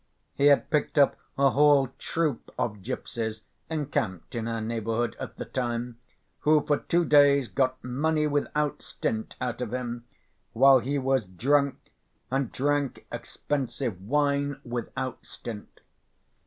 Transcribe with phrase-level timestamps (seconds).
[0.33, 5.45] He had picked up a whole troop of gypsies (encamped in our neighborhood at the
[5.45, 5.99] time),
[6.39, 10.05] who for two days got money without stint out of him
[10.53, 11.91] while he was drunk,
[12.31, 15.81] and drank expensive wine without stint.